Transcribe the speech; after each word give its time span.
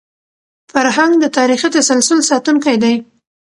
فرهنګ 0.71 1.13
د 1.19 1.25
تاریخي 1.37 1.69
تسلسل 1.77 2.19
ساتونکی 2.31 2.75
دی. 2.83 2.93